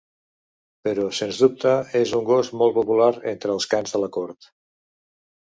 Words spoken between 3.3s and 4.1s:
entre els cans de